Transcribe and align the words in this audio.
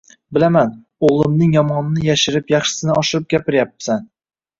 –Bilaman, 0.35 0.69
o‘g‘limning 1.09 1.53
yomonini 1.55 2.05
yashirib, 2.07 2.49
yaxshisini 2.53 2.97
oshirib 3.03 3.29
gapiryapsan 3.35 4.03